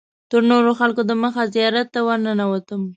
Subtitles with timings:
[0.29, 2.81] تر نورو خلکو دمخه زیارت ته ورننوتم.